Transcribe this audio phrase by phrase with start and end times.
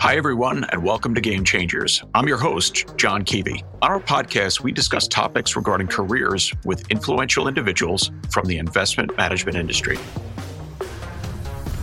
[0.00, 2.04] Hi, everyone, and welcome to Game Changers.
[2.14, 3.64] I'm your host, John Keavey.
[3.82, 9.56] On our podcast, we discuss topics regarding careers with influential individuals from the investment management
[9.56, 9.98] industry.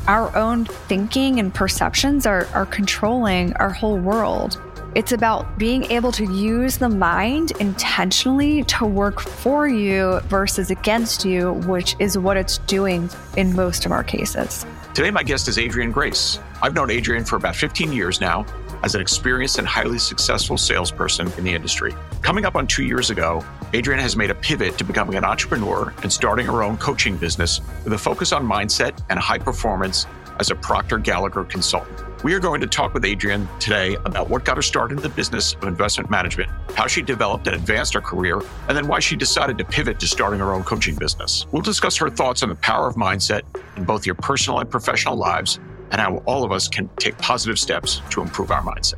[0.07, 4.61] Our own thinking and perceptions are, are controlling our whole world.
[4.95, 11.25] It's about being able to use the mind intentionally to work for you versus against
[11.25, 14.65] you, which is what it's doing in most of our cases.
[14.93, 16.39] Today, my guest is Adrienne Grace.
[16.61, 18.45] I've known Adrienne for about 15 years now
[18.83, 21.93] as an experienced and highly successful salesperson in the industry.
[22.21, 25.93] Coming up on two years ago, Adrienne has made a pivot to becoming an entrepreneur
[26.03, 30.07] and starting her own coaching business with a focus on mindset and high performance
[30.39, 32.04] as a Proctor Gallagher consultant.
[32.23, 35.09] We are going to talk with Adrienne today about what got her started in the
[35.09, 39.15] business of investment management, how she developed and advanced her career, and then why she
[39.15, 41.45] decided to pivot to starting her own coaching business.
[41.51, 43.41] We'll discuss her thoughts on the power of mindset
[43.77, 45.59] in both your personal and professional lives
[45.91, 48.95] and how all of us can take positive steps to improve our mindset.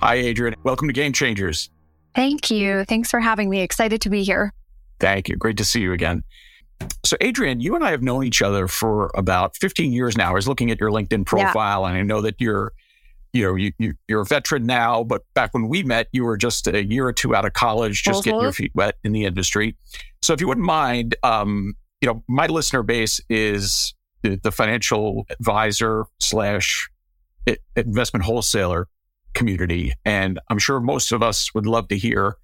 [0.00, 0.54] Hi, Adrienne.
[0.62, 1.68] Welcome to Game Changers.
[2.14, 2.84] Thank you.
[2.84, 3.60] Thanks for having me.
[3.60, 4.52] Excited to be here.
[4.98, 5.36] Thank you.
[5.36, 6.24] Great to see you again.
[7.04, 10.30] So, Adrienne, you and I have known each other for about 15 years now.
[10.30, 11.88] I was looking at your LinkedIn profile, yeah.
[11.88, 12.72] and I know that you're,
[13.32, 15.04] you know, you, you, are a veteran now.
[15.04, 18.02] But back when we met, you were just a year or two out of college,
[18.02, 19.76] just getting your feet wet in the industry.
[20.22, 25.26] So, if you wouldn't mind, um, you know, my listener base is the, the financial
[25.30, 26.88] advisor slash
[27.76, 28.88] investment wholesaler
[29.34, 32.36] community, and I'm sure most of us would love to hear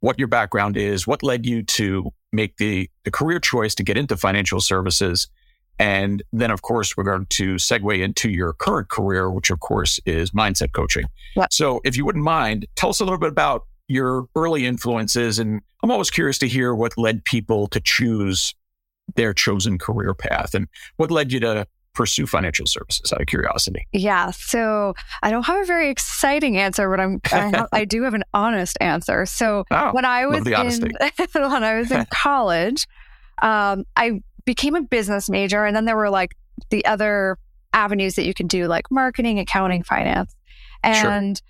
[0.00, 3.96] what your background is, what led you to make the, the career choice to get
[3.96, 5.28] into financial services.
[5.78, 9.98] And then, of course, we're going to segue into your current career, which, of course,
[10.06, 11.04] is mindset coaching.
[11.36, 11.52] Yep.
[11.52, 15.38] So, if you wouldn't mind, tell us a little bit about your early influences.
[15.38, 18.54] And I'm always curious to hear what led people to choose
[19.16, 23.86] their chosen career path and what led you to pursue financial services out of curiosity?
[23.92, 24.30] Yeah.
[24.30, 28.14] So I don't have a very exciting answer, but I'm I, have, I do have
[28.14, 29.26] an honest answer.
[29.26, 30.92] So oh, when I was in
[31.32, 32.86] when I was in college,
[33.42, 36.36] um, I became a business major, and then there were like
[36.70, 37.38] the other
[37.72, 40.34] avenues that you can do, like marketing, accounting, finance,
[40.82, 41.36] and.
[41.38, 41.44] Sure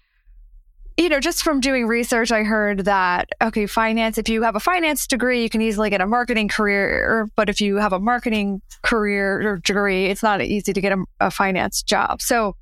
[0.96, 4.60] you know, just from doing research, I heard that, okay, finance, if you have a
[4.60, 7.28] finance degree, you can easily get a marketing career.
[7.34, 11.04] But if you have a marketing career or degree, it's not easy to get a,
[11.20, 12.22] a finance job.
[12.22, 12.54] So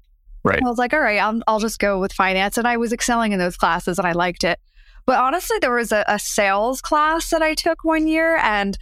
[0.44, 0.62] right.
[0.62, 2.56] I was like, all right, I'll, I'll just go with finance.
[2.56, 4.58] And I was excelling in those classes and I liked it.
[5.04, 8.78] But honestly, there was a, a sales class that I took one year and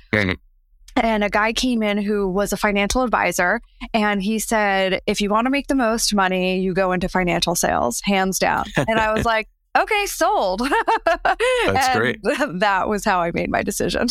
[1.01, 3.61] and a guy came in who was a financial advisor
[3.93, 7.55] and he said if you want to make the most money you go into financial
[7.55, 8.65] sales hands down.
[8.77, 10.61] And i was like okay sold.
[11.67, 12.21] That's great.
[12.55, 14.09] that was how i made my decision.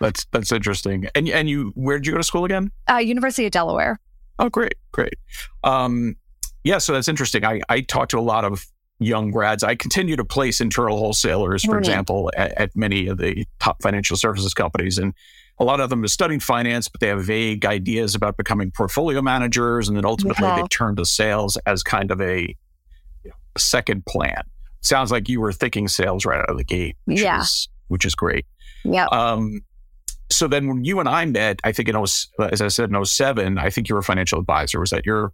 [0.00, 1.06] That's that's interesting.
[1.14, 2.70] And and you where did you go to school again?
[2.90, 4.00] Uh, university of delaware.
[4.38, 5.14] Oh great great.
[5.64, 6.16] Um,
[6.64, 7.44] yeah so that's interesting.
[7.44, 8.66] I i talked to a lot of
[8.98, 9.64] young grads.
[9.64, 11.78] I continue to place internal wholesalers, for mm-hmm.
[11.78, 14.96] example, at, at, many of the top financial services companies.
[14.96, 15.12] And
[15.58, 19.22] a lot of them are studying finance, but they have vague ideas about becoming portfolio
[19.22, 19.88] managers.
[19.88, 20.62] And then ultimately yeah.
[20.62, 24.42] they turn to sales as kind of a you know, second plan.
[24.80, 27.40] Sounds like you were thinking sales right out of the gate, which, yeah.
[27.40, 28.46] is, which is great.
[28.84, 29.06] Yeah.
[29.06, 29.60] Um,
[30.30, 33.58] so then when you and I met, I think in, as I said, in 07,
[33.58, 34.80] I think you were a financial advisor.
[34.80, 35.32] Was that your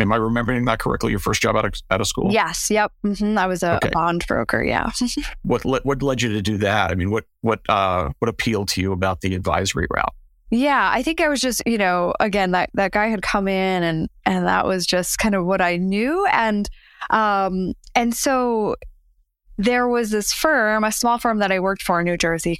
[0.00, 1.10] Am I remembering that correctly?
[1.10, 2.32] Your first job out of, out of school?
[2.32, 2.70] Yes.
[2.70, 2.92] Yep.
[3.04, 3.38] Mm-hmm.
[3.38, 3.90] I was a, okay.
[3.90, 4.62] bond broker.
[4.62, 4.90] Yeah.
[5.42, 6.90] what what led you to do that?
[6.90, 10.14] I mean, what what uh, what appealed to you about the advisory route?
[10.50, 13.82] Yeah, I think I was just, you know, again that that guy had come in
[13.82, 16.68] and and that was just kind of what I knew and
[17.10, 18.76] um and so
[19.58, 22.58] there was this firm, a small firm that I worked for in New Jersey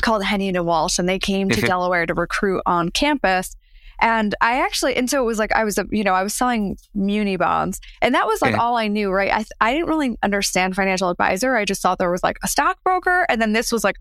[0.00, 3.54] called Hennion and Walsh and they came to Delaware to recruit on campus
[4.00, 6.34] and I actually, and so it was like I was, a, you know, I was
[6.34, 9.32] selling muni bonds, and that was like all I knew, right?
[9.32, 11.56] I I didn't really understand financial advisor.
[11.56, 13.96] I just thought there was like a stockbroker, and then this was like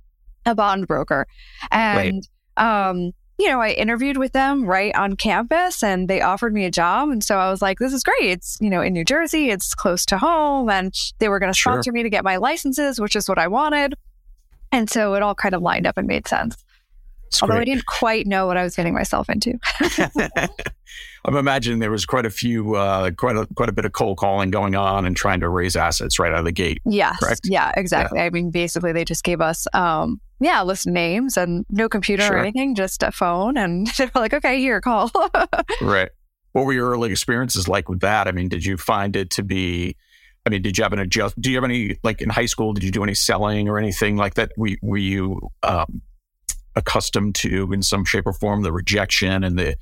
[0.46, 1.28] a bond broker,
[1.72, 2.90] and right.
[2.90, 6.72] um, you know, I interviewed with them right on campus, and they offered me a
[6.72, 8.30] job, and so I was like, this is great.
[8.30, 11.60] It's you know in New Jersey, it's close to home, and they were going to
[11.60, 11.94] sponsor sure.
[11.94, 13.95] me to get my licenses, which is what I wanted,
[14.71, 16.56] and so it all kind of lined up and made sense.
[17.27, 17.62] It's Although great.
[17.62, 19.59] I didn't quite know what I was getting myself into.
[21.25, 24.18] I'm imagining there was quite a few, uh, quite a quite a bit of cold
[24.18, 26.81] calling going on and trying to raise assets right out of the gate.
[26.85, 27.41] Yes, correct?
[27.44, 28.18] Yeah, exactly.
[28.18, 28.25] Yeah.
[28.25, 32.38] I mean, basically, they just gave us, um, yeah, list names and no computer sure.
[32.38, 35.12] or anything, just a phone, and they were like, "Okay, here, call."
[35.81, 36.09] right.
[36.53, 38.27] What were your early experiences like with that?
[38.27, 39.97] I mean, did you find it to be?
[40.45, 41.39] I mean, did you have an adjust?
[41.41, 42.71] Do you have any like in high school?
[42.71, 44.53] Did you do any selling or anything like that?
[44.56, 46.01] Were, were you um,
[46.77, 49.75] accustomed to in some shape or form the rejection and the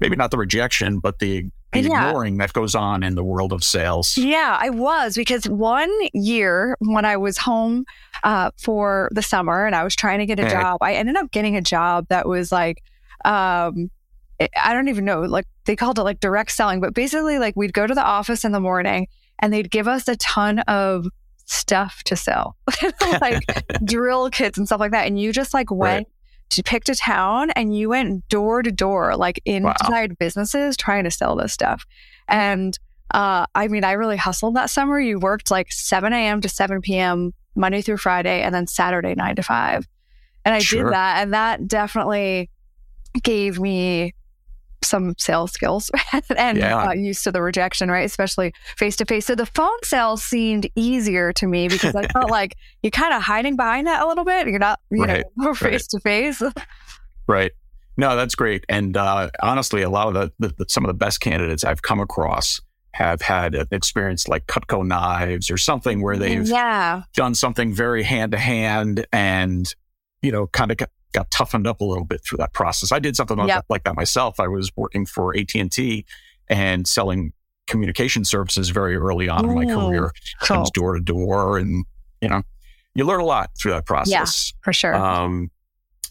[0.00, 2.08] maybe not the rejection, but the, the yeah.
[2.08, 4.16] ignoring that goes on in the world of sales.
[4.16, 7.84] Yeah, I was because one year when I was home
[8.24, 11.30] uh, for the summer and I was trying to get a job, I ended up
[11.30, 12.82] getting a job that was like,
[13.24, 13.90] um,
[14.56, 17.74] I don't even know, like they called it like direct selling, but basically, like we'd
[17.74, 19.06] go to the office in the morning
[19.38, 21.06] and they'd give us a ton of
[21.44, 22.56] stuff to sell,
[23.20, 23.44] like
[23.84, 25.06] drill kits and stuff like that.
[25.06, 26.08] And you just like went.
[26.08, 26.16] Right
[26.56, 30.16] you picked a town and you went door to door, like inside wow.
[30.18, 31.84] businesses trying to sell this stuff.
[32.28, 32.78] And
[33.12, 35.00] uh, I mean, I really hustled that summer.
[35.00, 36.40] You worked like 7 a.m.
[36.40, 37.32] to 7 p.m.
[37.56, 39.88] Monday through Friday, and then Saturday, 9 to 5.
[40.44, 40.84] And I sure.
[40.84, 41.22] did that.
[41.22, 42.50] And that definitely
[43.22, 44.14] gave me
[44.82, 45.90] some sales skills
[46.36, 46.70] and yeah.
[46.70, 48.04] got used to the rejection, right?
[48.04, 49.26] Especially face to face.
[49.26, 53.22] So the phone sales seemed easier to me because I felt like you're kind of
[53.22, 54.46] hiding behind that a little bit.
[54.46, 55.24] You're not, you right.
[55.36, 56.42] know, face to face.
[57.26, 57.52] Right.
[57.96, 58.64] No, that's great.
[58.68, 61.82] And uh, honestly, a lot of the, the, the, some of the best candidates I've
[61.82, 62.60] come across
[62.92, 67.02] have had an experience like Cutco knives or something where they've yeah.
[67.14, 69.72] done something very hand to hand and
[70.22, 70.78] you know kind of
[71.12, 72.92] got toughened up a little bit through that process.
[72.92, 73.56] I did something like, yep.
[73.58, 74.38] that, like that myself.
[74.40, 76.04] I was working for AT&T
[76.48, 77.32] and selling
[77.66, 80.12] communication services very early on Ooh, in my career.
[80.42, 80.56] Cool.
[80.56, 81.84] Comes door to door and,
[82.20, 82.42] you know,
[82.94, 84.52] you learn a lot through that process.
[84.52, 84.94] Yeah, for sure.
[84.94, 85.50] Um,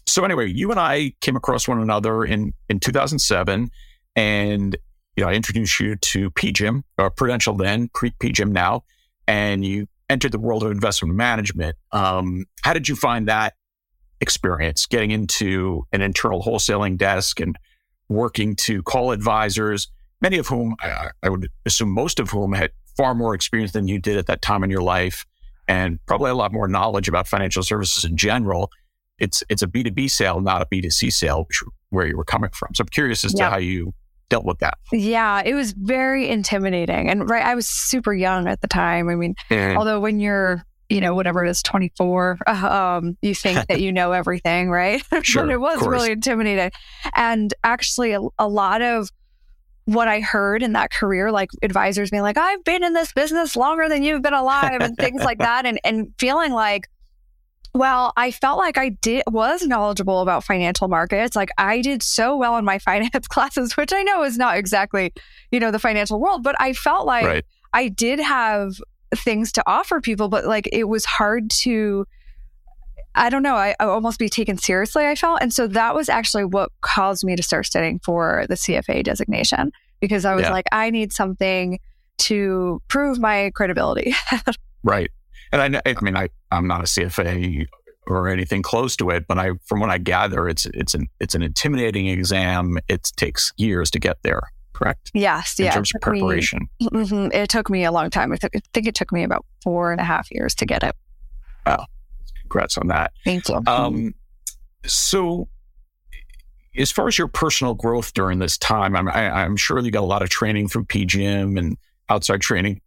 [0.06, 3.70] so anyway, you and I came across one another in, in 2007
[4.16, 4.76] and,
[5.16, 8.84] you know, I introduced you to PGIM or Prudential then, PGIM now,
[9.26, 11.76] and you entered the world of investment management.
[11.92, 13.54] Um, how did you find that
[14.20, 17.58] experience getting into an internal wholesaling desk and
[18.08, 19.88] working to call advisors,
[20.20, 23.88] many of whom I, I, would assume most of whom had far more experience than
[23.88, 25.24] you did at that time in your life
[25.68, 28.70] and probably a lot more knowledge about financial services in general.
[29.18, 31.46] It's it's a B2B sale, not a B2C sale,
[31.90, 32.74] where you were coming from.
[32.74, 33.44] So I'm curious as yeah.
[33.44, 33.94] to how you
[34.30, 34.78] dealt with that.
[34.92, 37.10] Yeah, it was very intimidating.
[37.10, 39.08] And right, I was super young at the time.
[39.08, 39.76] I mean, mm.
[39.76, 44.12] although when you're you know, whatever it is, 24, um, you think that you know
[44.12, 45.02] everything, right?
[45.22, 46.70] Sure, but it was really intimidating.
[47.14, 49.10] And actually, a, a, lot of
[49.84, 53.54] what I heard in that career, like advisors being like, I've been in this business
[53.54, 55.66] longer than you've been alive and things like that.
[55.66, 56.88] And, and feeling like,
[57.74, 61.36] well, I felt like I did was knowledgeable about financial markets.
[61.36, 65.12] Like I did so well in my finance classes, which I know is not exactly,
[65.50, 67.44] you know, the financial world, but I felt like right.
[67.72, 68.72] I did have
[69.16, 72.06] things to offer people, but like it was hard to,
[73.14, 75.42] I don't know, I, I, almost be taken seriously, I felt.
[75.42, 79.72] And so that was actually what caused me to start studying for the CFA designation
[80.00, 80.52] because I was yeah.
[80.52, 81.78] like, I need something
[82.18, 84.14] to prove my credibility.
[84.84, 85.10] right.
[85.52, 87.66] And I, I mean, I, I'm not a CFA
[88.06, 91.34] or anything close to it, but I, from what I gather, it's, it's an, it's
[91.34, 92.78] an intimidating exam.
[92.88, 94.42] It takes years to get there
[94.80, 95.10] correct?
[95.14, 95.58] Yes.
[95.58, 95.72] In yeah.
[95.72, 96.68] terms of preparation.
[96.80, 98.32] Me, mm-hmm, it took me a long time.
[98.32, 100.82] I, th- I, think it took me about four and a half years to get
[100.82, 100.94] it.
[101.66, 101.86] Wow.
[102.42, 103.12] Congrats on that.
[103.24, 103.62] Thank you.
[103.66, 104.14] Um,
[104.86, 105.48] so,
[106.76, 109.78] as far as your personal growth during this time, I'm, I, am i am sure
[109.80, 111.76] you got a lot of training from PGIM and
[112.08, 112.80] outside training.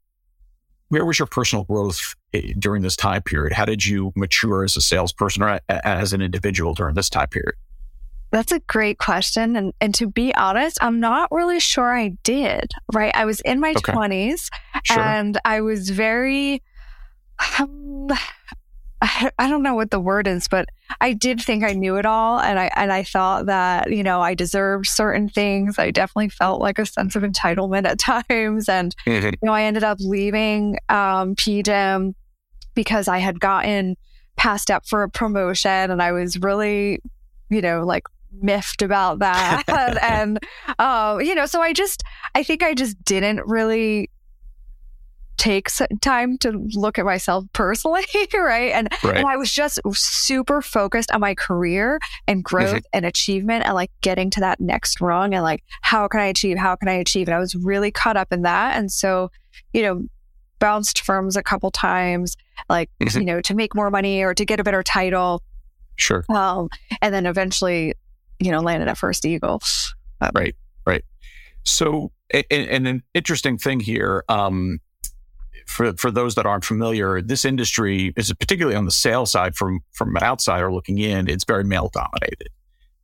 [0.89, 3.53] Where was your personal growth eh, during this time period?
[3.53, 7.55] How did you mature as a salesperson or as an individual during this time period?
[8.33, 9.55] That's a great question.
[9.55, 13.15] And, and to be honest, I'm not really sure I did, right?
[13.15, 13.93] I was in my okay.
[13.93, 14.49] 20s
[14.83, 14.99] sure.
[14.99, 16.63] and I was very,
[17.59, 18.07] um,
[19.03, 20.67] I, I don't know what the word is, but
[20.99, 22.39] I did think I knew it all.
[22.39, 25.77] And I, and I thought that, you know, I deserved certain things.
[25.77, 28.67] I definitely felt like a sense of entitlement at times.
[28.67, 29.27] And, mm-hmm.
[29.27, 32.15] you know, I ended up leaving um, PGIM
[32.73, 33.95] because I had gotten
[34.37, 36.99] passed up for a promotion and I was really
[37.53, 38.03] you know, like
[38.41, 39.63] miffed about that.
[40.01, 40.39] and,
[40.79, 42.03] um, you know, so I just,
[42.35, 44.09] I think I just didn't really
[45.37, 45.67] take
[46.01, 48.71] time to look at myself personally, right?
[48.71, 49.17] And, right.
[49.17, 52.93] and I was just super focused on my career and growth mm-hmm.
[52.93, 56.57] and achievement and like getting to that next rung and like, how can I achieve?
[56.57, 57.27] How can I achieve?
[57.27, 58.77] And I was really caught up in that.
[58.77, 59.31] And so,
[59.73, 60.05] you know,
[60.59, 62.37] bounced firms a couple times,
[62.69, 63.19] like, mm-hmm.
[63.19, 65.41] you know, to make more money or to get a better title.
[65.95, 66.23] Sure.
[66.29, 66.69] Um,
[67.01, 67.95] and then eventually
[68.43, 69.61] you know, landed at First Eagle.
[70.21, 71.03] Um, right, right.
[71.63, 74.79] So, and, and, an interesting thing here, um,
[75.65, 79.55] for for those that aren't familiar, this industry is particularly on the sales side.
[79.55, 82.49] From from an outsider looking in, it's very male dominated.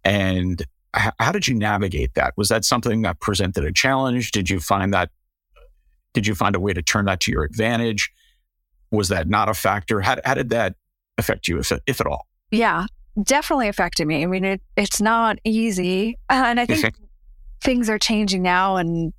[0.04, 0.62] And
[0.96, 2.34] h- how did you navigate that?
[2.36, 4.32] Was that something that presented a challenge?
[4.32, 5.10] Did you find that?
[6.14, 8.12] Did you find a way to turn that to your advantage?
[8.92, 10.02] Was that not a factor?
[10.02, 10.76] How, how did that
[11.18, 12.28] affect you, if, if at all?
[12.52, 12.88] Yeah,
[13.22, 14.24] definitely affected me.
[14.24, 16.18] I mean, it, it's not easy.
[16.30, 16.94] Uh, and I think
[17.62, 19.14] things are changing now and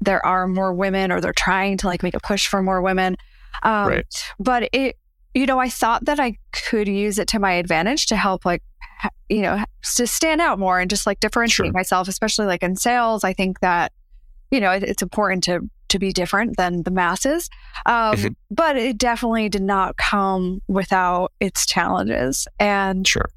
[0.00, 3.16] there are more women or they're trying to like make a push for more women.
[3.62, 4.06] Um, right.
[4.38, 4.96] But it,
[5.34, 8.62] you know, I thought that I could use it to my advantage to help like,
[9.28, 9.62] you know,
[9.96, 11.72] to stand out more and just like differentiate sure.
[11.72, 13.24] myself, especially like in sales.
[13.24, 13.92] I think that,
[14.50, 15.60] you know, it, it's important to
[15.90, 17.50] to be different than the masses.
[17.86, 22.48] Um, but it definitely did not come without its challenges.
[22.58, 23.30] And sure.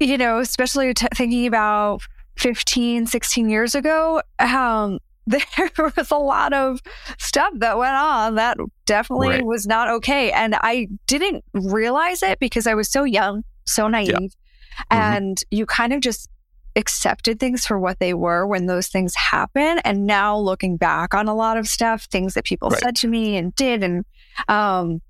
[0.00, 2.02] You know, especially t- thinking about
[2.36, 6.80] 15, 16 years ago, um, there was a lot of
[7.18, 9.46] stuff that went on that definitely right.
[9.46, 10.30] was not okay.
[10.32, 14.10] And I didn't realize it because I was so young, so naive.
[14.10, 14.18] Yeah.
[14.18, 15.14] Mm-hmm.
[15.16, 16.28] And you kind of just
[16.76, 19.78] accepted things for what they were when those things happen.
[19.84, 22.80] And now looking back on a lot of stuff, things that people right.
[22.80, 24.04] said to me and did, and
[24.48, 25.00] um,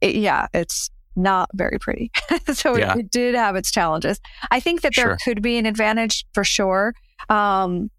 [0.00, 2.10] it, yeah, it's not very pretty.
[2.52, 2.94] so yeah.
[2.94, 4.20] it, it, did have its challenges.
[4.50, 5.18] I think that there sure.
[5.24, 6.94] could be an advantage for sure.
[7.28, 7.90] Um,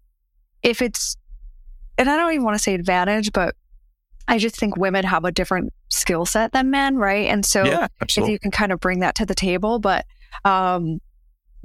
[0.62, 1.16] if it's
[1.98, 3.54] and I don't even want to say advantage, but
[4.26, 7.28] I just think women have a different skill set than men, right?
[7.28, 10.06] And so yeah, if you can kind of bring that to the table, but
[10.44, 11.00] um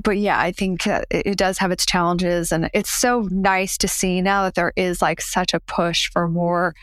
[0.03, 3.87] but yeah, I think it, it does have its challenges and it's so nice to
[3.87, 6.75] see now that there is like such a push for more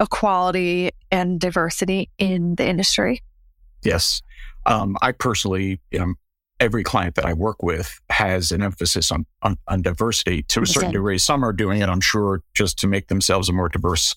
[0.00, 3.22] equality and diversity in the industry.
[3.82, 4.22] Yes.
[4.66, 6.16] Um, I personally am
[6.60, 10.66] every client that I work with has an emphasis on, on, on diversity to a
[10.66, 11.18] certain degree.
[11.18, 14.16] Some are doing it, I'm sure, just to make themselves a more diverse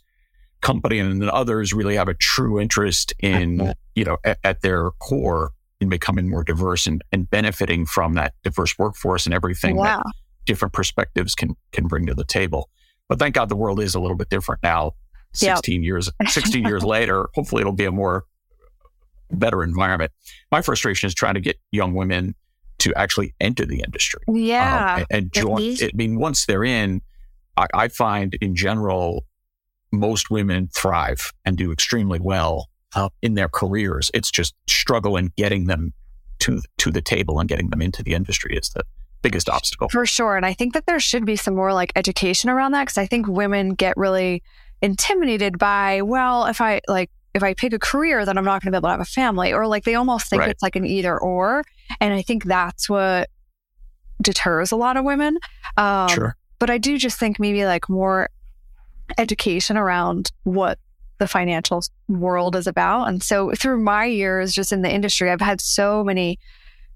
[0.61, 0.99] company.
[0.99, 5.51] And then others really have a true interest in, you know, at, at their core
[5.81, 9.97] in becoming more diverse and, and benefiting from that diverse workforce and everything wow.
[9.97, 10.13] that
[10.45, 12.69] different perspectives can can bring to the table.
[13.09, 14.93] But thank God the world is a little bit different now.
[15.33, 15.85] 16 yep.
[15.85, 18.25] years 16 years later, hopefully it'll be a more
[19.31, 20.11] better environment.
[20.51, 22.35] My frustration is trying to get young women
[22.79, 24.21] to actually enter the industry.
[24.27, 24.95] Yeah.
[24.95, 25.77] Um, and, and, join.
[25.81, 27.01] I mean, once they're in,
[27.55, 29.25] I, I, find in general,
[29.91, 34.11] most women thrive and do extremely well uh, in their careers.
[34.13, 35.93] It's just struggle in getting them
[36.39, 38.83] to to the table and getting them into the industry is the
[39.21, 39.89] biggest obstacle.
[39.89, 40.35] For sure.
[40.35, 43.05] And I think that there should be some more like education around that because I
[43.05, 44.41] think women get really
[44.81, 48.71] intimidated by, well, if I like if I pick a career, then I'm not going
[48.71, 49.53] to be able to have a family.
[49.53, 50.49] Or like they almost think right.
[50.49, 51.63] it's like an either or.
[51.99, 53.29] And I think that's what
[54.21, 55.37] deters a lot of women.
[55.77, 56.35] Um, sure.
[56.59, 58.29] But I do just think maybe like more
[59.17, 60.77] education around what
[61.21, 63.07] the financial world is about.
[63.07, 66.39] And so through my years just in the industry, I've had so many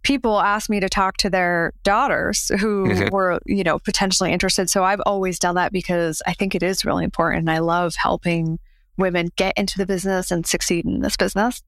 [0.01, 3.09] people ask me to talk to their daughters who mm-hmm.
[3.13, 4.67] were, you know, potentially interested.
[4.67, 7.41] So I've always done that because I think it is really important.
[7.41, 8.57] And I love helping
[8.97, 11.61] women get into the business and succeed in this business.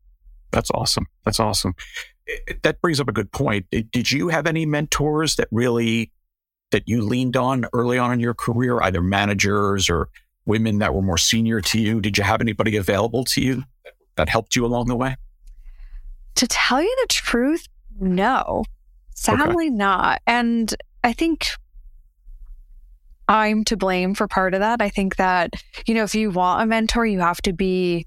[0.50, 1.06] That's awesome.
[1.26, 1.76] That's awesome.
[2.64, 3.68] That brings up a good point.
[3.70, 6.12] Did you have any mentors that really
[6.72, 10.10] that you leaned on early on in your career, either managers or
[10.48, 12.02] women that were more senior to you?
[12.02, 13.64] Did you have anybody available to you
[14.16, 15.16] that helped you along the way?
[16.36, 17.68] To tell you the truth,
[18.00, 18.64] no.
[19.14, 19.70] Sadly okay.
[19.70, 20.22] not.
[20.28, 20.74] And
[21.04, 21.48] I think
[23.28, 24.82] I'm to blame for part of that.
[24.82, 25.54] I think that,
[25.86, 28.06] you know, if you want a mentor, you have to be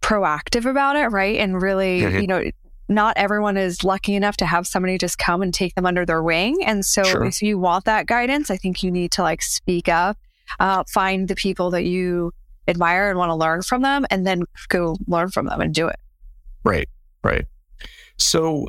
[0.00, 1.36] proactive about it, right?
[1.36, 2.18] And really, mm-hmm.
[2.18, 2.50] you know,
[2.88, 6.22] not everyone is lucky enough to have somebody just come and take them under their
[6.22, 6.58] wing.
[6.64, 7.24] And so sure.
[7.24, 10.18] if you want that guidance, I think you need to like speak up,
[10.60, 12.32] uh, find the people that you
[12.68, 15.88] admire and want to learn from them, and then go learn from them and do
[15.88, 15.98] it.
[16.64, 16.88] Right,
[17.24, 17.46] right.
[18.18, 18.68] So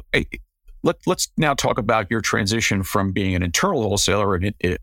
[0.83, 4.77] let, us now talk about your transition from being an internal wholesaler and a,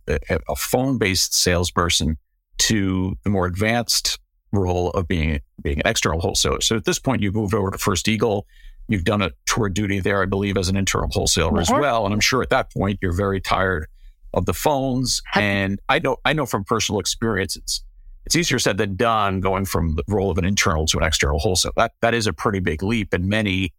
[0.49, 2.17] a phone based salesperson
[2.59, 4.19] to the more advanced
[4.53, 6.61] role of being, being an external wholesaler.
[6.61, 8.47] So at this point, you've moved over to First Eagle.
[8.89, 11.61] You've done a tour duty there, I believe, as an internal wholesaler mm-hmm.
[11.61, 12.05] as well.
[12.05, 13.87] And I'm sure at that point, you're very tired
[14.35, 15.23] of the phones.
[15.35, 17.85] And I know, I know from personal experience, it's,
[18.27, 21.39] it's easier said than done going from the role of an internal to an external
[21.39, 21.73] wholesaler.
[21.77, 23.73] That, that is a pretty big leap and many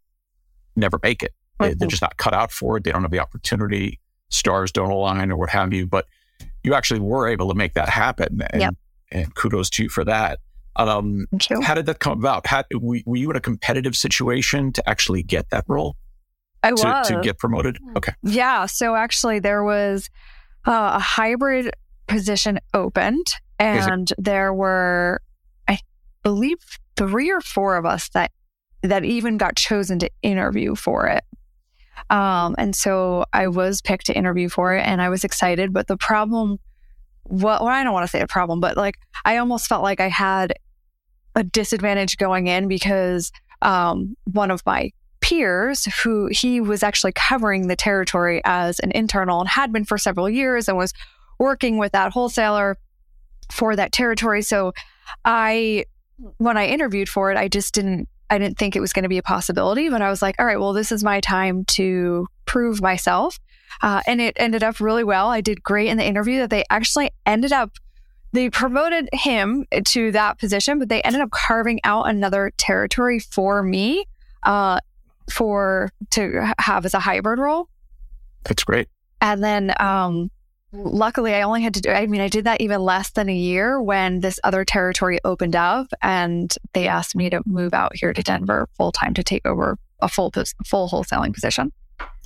[0.76, 1.32] never make it.
[1.60, 2.84] They, they're just not cut out for it.
[2.84, 4.00] They don't have the opportunity.
[4.30, 5.86] Stars don't align or what have you.
[5.86, 6.06] But
[6.64, 8.42] you actually were able to make that happen.
[8.50, 8.74] And, yep.
[9.10, 10.40] and kudos to you for that.
[10.74, 11.26] Um,
[11.62, 12.46] how did that come about?
[12.46, 15.96] How, were, were you in a competitive situation to actually get that role?
[16.62, 17.08] I to, was.
[17.08, 17.78] To get promoted?
[17.96, 18.14] Okay.
[18.22, 18.66] Yeah.
[18.66, 20.08] So actually, there was
[20.66, 21.74] uh, a hybrid
[22.06, 23.26] position opened,
[23.58, 25.20] and there were,
[25.68, 25.78] I
[26.22, 26.58] believe,
[26.96, 28.30] three or four of us that
[28.82, 31.24] that even got chosen to interview for it.
[32.10, 35.72] Um, and so I was picked to interview for it and I was excited.
[35.72, 36.58] But the problem,
[37.24, 40.08] well, I don't want to say a problem, but like I almost felt like I
[40.08, 40.54] had
[41.34, 43.30] a disadvantage going in because
[43.62, 44.90] um, one of my
[45.22, 49.96] peers who he was actually covering the territory as an internal and had been for
[49.96, 50.92] several years and was
[51.38, 52.76] working with that wholesaler
[53.50, 54.42] for that territory.
[54.42, 54.72] So
[55.24, 55.86] I,
[56.36, 59.08] when I interviewed for it, I just didn't, I didn't think it was going to
[59.08, 62.26] be a possibility, but I was like, all right, well, this is my time to
[62.44, 63.38] prove myself.
[63.80, 65.28] Uh, and it ended up really well.
[65.28, 67.78] I did great in the interview that they actually ended up
[68.34, 73.62] they promoted him to that position, but they ended up carving out another territory for
[73.62, 74.06] me
[74.42, 74.80] uh,
[75.30, 77.68] for to have as a hybrid role.
[78.44, 78.88] That's great.
[79.20, 80.30] And then, um,
[80.72, 81.90] luckily, I only had to do.
[81.90, 85.54] I mean, I did that even less than a year when this other territory opened
[85.54, 89.46] up, and they asked me to move out here to Denver full time to take
[89.46, 90.32] over a full
[90.66, 91.72] full wholesaling position.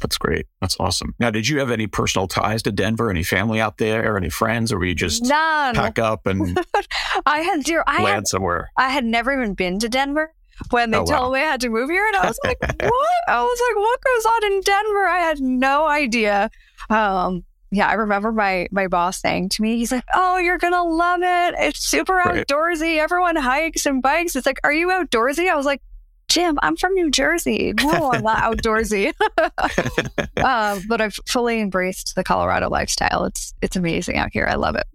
[0.01, 0.47] That's great.
[0.61, 1.15] That's awesome.
[1.19, 3.11] Now, did you have any personal ties to Denver?
[3.11, 4.13] Any family out there?
[4.13, 4.73] Or Any friends?
[4.73, 5.75] Or were you just None.
[5.75, 6.59] pack up and
[7.27, 7.83] I had zero.
[7.87, 8.71] I land had, somewhere?
[8.77, 10.33] I had never even been to Denver
[10.71, 11.33] when they oh, told wow.
[11.33, 12.07] me I had to move here.
[12.07, 13.21] And I was like, what?
[13.29, 15.07] I was like, what goes on in Denver?
[15.07, 16.51] I had no idea.
[16.91, 20.85] Um, yeah, I remember my my boss saying to me, he's like, "Oh, you're gonna
[20.85, 21.55] love it.
[21.59, 22.47] It's super right.
[22.47, 22.99] outdoorsy.
[22.99, 25.83] Everyone hikes and bikes." It's like, "Are you outdoorsy?" I was like,
[26.29, 27.73] Jim, I'm from New Jersey.
[27.81, 29.13] No, I'm not outdoorsy.
[29.39, 33.25] uh, but I've fully embraced the Colorado lifestyle.
[33.25, 34.47] It's it's amazing out here.
[34.47, 34.87] I love it.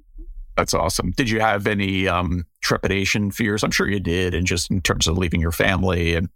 [0.58, 1.12] That's awesome.
[1.12, 3.64] Did you have any um, trepidation, fears?
[3.64, 6.30] I'm sure you did, and just in terms of leaving your family and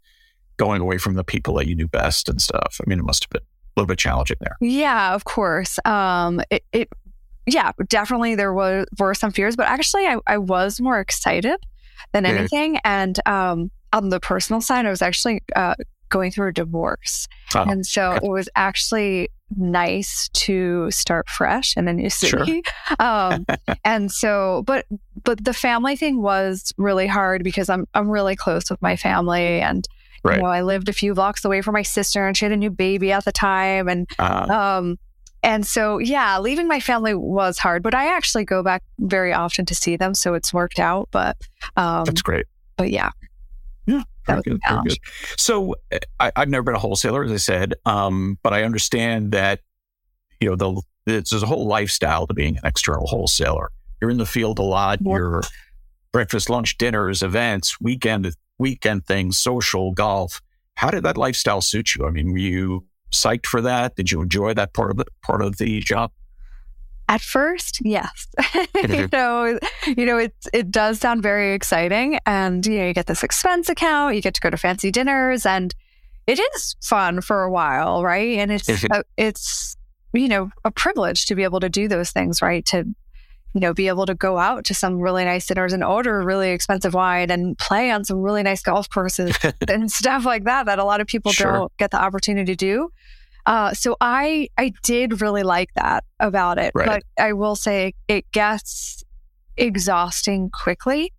[0.57, 2.79] going away from the people that you knew best and stuff.
[2.79, 4.55] I mean, it must have been a little bit challenging there.
[4.62, 5.79] Yeah, of course.
[5.86, 6.89] Um, it, it
[7.45, 11.60] yeah, definitely there was were some fears, but actually, I, I was more excited
[12.12, 12.77] than anything.
[12.84, 15.75] And um, on the personal side, I was actually uh,
[16.09, 17.27] going through a divorce.
[17.55, 22.63] Oh, and so it was actually nice to start fresh in a new city.
[22.88, 22.95] Sure.
[23.00, 23.45] um,
[23.83, 24.85] and so, but,
[25.24, 29.62] but the family thing was really hard because I'm, I'm really close with my family
[29.62, 29.88] and,
[30.24, 30.38] right.
[30.38, 32.57] you know, I lived a few blocks away from my sister and she had a
[32.57, 33.88] new baby at the time.
[33.88, 34.97] And, uh, um,
[35.43, 39.65] and so, yeah, leaving my family was hard, but I actually go back very often
[39.65, 40.15] to see them.
[40.15, 41.09] So it's worked out.
[41.12, 41.38] But
[41.77, 42.47] um, that's great.
[42.77, 43.12] But yeah.
[44.25, 44.97] Very good, very good.
[45.38, 49.31] So eh, I, have never been a wholesaler, as I said, um, but I understand
[49.31, 49.61] that
[50.39, 53.69] you know the there's a whole lifestyle to being an external wholesaler.
[54.01, 54.99] You're in the field a lot.
[55.01, 55.17] Yeah.
[55.17, 55.41] You're
[56.11, 60.41] breakfast, lunch, dinners, events, weekend weekend things, social, golf.
[60.75, 62.05] How did that lifestyle suit you?
[62.05, 63.95] I mean, were you psyched for that?
[63.95, 66.11] Did you enjoy that part of the part of the job?
[67.08, 68.28] At first, yes.
[68.76, 73.06] you know, you know, it it does sound very exciting, and you know, you get
[73.06, 75.76] this expense account, you get to go to fancy dinners, and
[76.26, 78.39] it is fun for a while, right?
[78.39, 79.78] And it's a, it's
[80.13, 82.65] you know a privilege to be able to do those things, right?
[82.68, 82.86] To
[83.56, 86.50] you know, be able to go out to some really nice dinners and order really
[86.50, 89.34] expensive wine and play on some really nice golf courses
[89.70, 91.54] and stuff like that that a lot of people sure.
[91.54, 92.89] don't get the opportunity to do.
[93.45, 96.88] Uh, so I I did really like that about it, right.
[96.88, 99.03] but I will say it gets
[99.58, 101.13] exhausting quickly.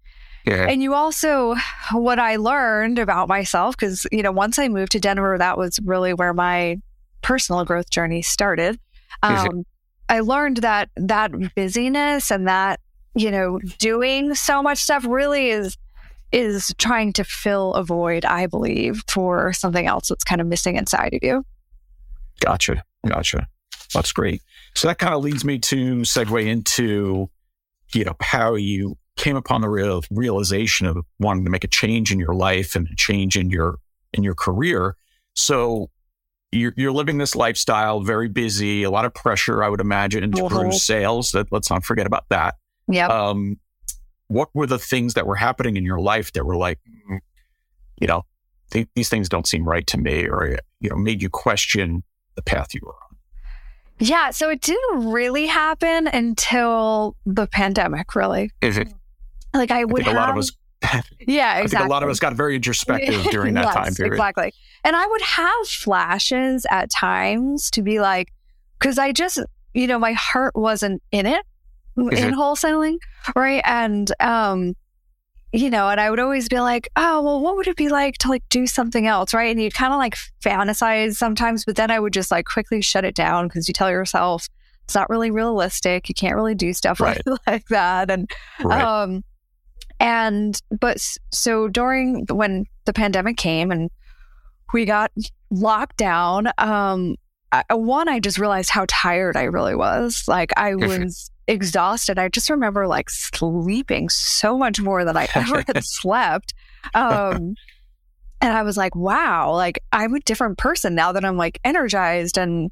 [0.46, 0.66] Yeah.
[0.68, 1.56] And you also,
[1.90, 5.80] what I learned about myself, because, you know, once I moved to Denver, that was
[5.84, 6.76] really where my
[7.20, 8.78] personal growth journey started.
[9.24, 9.64] Um,
[10.08, 12.78] I learned that that busyness and that,
[13.16, 15.76] you know, doing so much stuff really is
[16.32, 20.76] is trying to fill a void, I believe, for something else that's kind of missing
[20.76, 21.44] inside of you.
[22.40, 22.84] Gotcha.
[23.06, 23.48] Gotcha.
[23.94, 24.42] That's great.
[24.74, 27.30] So that kind of leads me to segue into,
[27.94, 32.12] you know, how you came upon the real realization of wanting to make a change
[32.12, 33.78] in your life and a change in your
[34.12, 34.96] in your career.
[35.34, 35.90] So
[36.52, 40.42] you're, you're living this lifestyle, very busy, a lot of pressure, I would imagine, to
[40.42, 40.70] mm-hmm.
[40.72, 41.32] sales.
[41.32, 42.56] That let's not forget about that.
[42.88, 43.08] Yeah.
[43.08, 43.58] Um,
[44.28, 46.78] what were the things that were happening in your life that were like,
[47.10, 47.18] mm,
[48.00, 48.22] you know,
[48.70, 52.02] th- these things don't seem right to me, or you know, made you question
[52.36, 53.16] the path you were on?
[53.98, 58.50] Yeah, so it didn't really happen until the pandemic, really.
[58.60, 58.92] Is it?
[59.54, 60.52] Like I would I have, a lot of us
[61.20, 61.86] yeah, exactly.
[61.86, 64.12] a lot of us got very introspective during that yes, time period.
[64.12, 64.52] Exactly.
[64.84, 68.32] And I would have flashes at times to be like,
[68.78, 69.40] because I just,
[69.74, 71.44] you know, my heart wasn't in it
[71.96, 72.34] Is in it?
[72.34, 72.98] wholesaling,
[73.34, 73.62] right?
[73.64, 74.76] And um,
[75.52, 78.18] you know, and I would always be like, oh, well, what would it be like
[78.18, 79.32] to like do something else?
[79.32, 79.50] Right.
[79.50, 83.04] And you kind of like fantasize sometimes, but then I would just like quickly shut
[83.04, 84.48] it down because you tell yourself
[84.84, 86.08] it's not really realistic.
[86.08, 87.20] You can't really do stuff right.
[87.26, 88.10] like, like that.
[88.10, 88.30] And,
[88.62, 88.82] right.
[88.82, 89.24] um,
[89.98, 91.00] and, but
[91.32, 93.90] so during when the pandemic came and
[94.72, 95.10] we got
[95.50, 97.16] locked down, um,
[97.52, 100.24] I, one, I just realized how tired I really was.
[100.26, 102.18] Like I was exhausted.
[102.18, 106.54] I just remember like sleeping so much more than I ever had slept.
[106.94, 107.54] Um,
[108.40, 112.36] and I was like, wow, like I'm a different person now that I'm like energized
[112.36, 112.70] and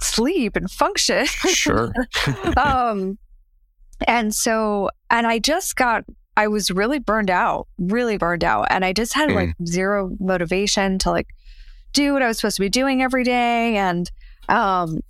[0.00, 1.26] sleep and function.
[1.26, 1.92] Sure.
[2.56, 3.18] um,
[4.06, 6.04] and so, and I just got,
[6.36, 8.66] I was really burned out, really burned out.
[8.70, 9.34] And I just had mm.
[9.36, 11.28] like zero motivation to like
[11.92, 13.76] do what I was supposed to be doing every day.
[13.76, 14.10] And,
[14.48, 15.00] um,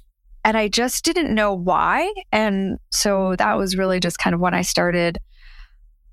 [0.45, 2.13] and I just didn't know why.
[2.31, 5.19] And so that was really just kind of when I started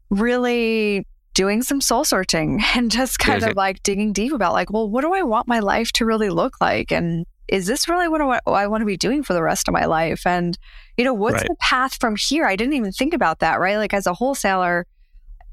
[0.10, 4.90] really doing some soul searching and just kind of like digging deep about like, well,
[4.90, 6.92] what do I want my life to really look like?
[6.92, 9.86] And is this really what I want to be doing for the rest of my
[9.86, 10.26] life?
[10.26, 10.58] And,
[10.96, 11.48] you know, what's right.
[11.48, 12.46] the path from here?
[12.46, 13.76] I didn't even think about that, right?
[13.76, 14.88] Like as a wholesaler,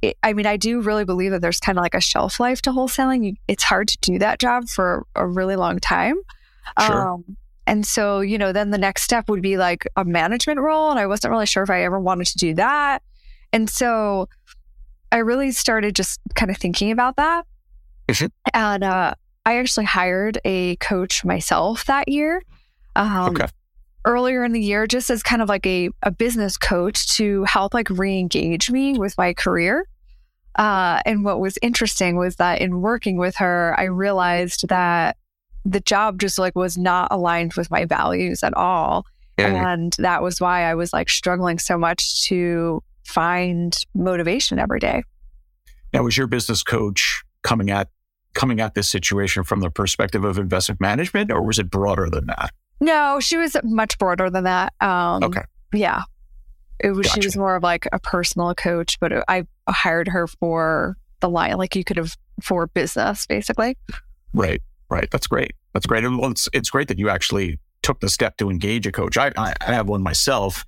[0.00, 2.62] it, I mean, I do really believe that there's kind of like a shelf life
[2.62, 3.24] to wholesaling.
[3.24, 6.14] You, it's hard to do that job for a really long time.
[6.80, 7.14] Sure.
[7.14, 7.36] Um,
[7.68, 10.90] and so, you know, then the next step would be like a management role.
[10.90, 13.02] And I wasn't really sure if I ever wanted to do that.
[13.52, 14.28] And so
[15.12, 17.46] I really started just kind of thinking about that.
[18.54, 22.42] And uh, I actually hired a coach myself that year.
[22.96, 23.46] Um, okay.
[24.06, 27.74] Earlier in the year, just as kind of like a, a business coach to help
[27.74, 29.86] like re engage me with my career.
[30.54, 35.18] Uh, and what was interesting was that in working with her, I realized that
[35.64, 39.04] the job just like was not aligned with my values at all.
[39.36, 45.04] And that was why I was like struggling so much to find motivation every day.
[45.92, 47.88] Now, was your business coach coming at
[48.34, 52.26] coming at this situation from the perspective of investment management, or was it broader than
[52.26, 52.50] that?
[52.80, 54.72] No, she was much broader than that.
[54.80, 55.42] Um, okay.
[55.72, 56.02] Yeah.
[56.80, 57.20] It was, gotcha.
[57.20, 61.56] she was more of like a personal coach, but I hired her for the line,
[61.56, 63.76] like you could have for business, basically.
[64.32, 64.62] Right.
[64.90, 65.08] Right.
[65.10, 65.52] That's great.
[65.74, 66.04] That's great.
[66.04, 69.16] Well, it's, it's great that you actually took the step to engage a coach.
[69.16, 70.64] I, I, I have one myself.